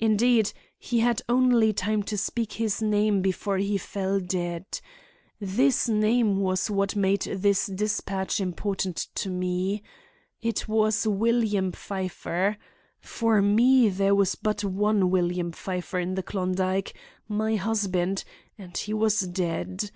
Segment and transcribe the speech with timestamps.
[0.00, 4.66] Indeed, he had only time to speak his name before he fell dead.
[5.38, 9.84] This name was what made this despatch important to me.
[10.40, 12.56] It was William Pfeiffer.
[12.98, 19.90] For me there was but one William Pfeiffer in the Klondike—my husband—and he was dead!